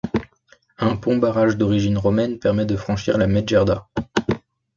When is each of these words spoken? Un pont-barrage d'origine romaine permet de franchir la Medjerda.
Un 0.79 0.95
pont-barrage 0.95 1.57
d'origine 1.57 1.95
romaine 1.99 2.39
permet 2.39 2.65
de 2.65 2.75
franchir 2.75 3.19
la 3.19 3.27
Medjerda. 3.27 3.87